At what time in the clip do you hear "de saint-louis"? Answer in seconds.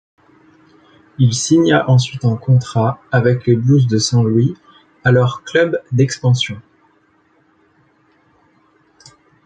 3.85-4.57